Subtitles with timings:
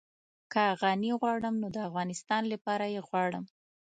[0.51, 3.45] که غني غواړم نو د افغانستان لپاره يې غواړم.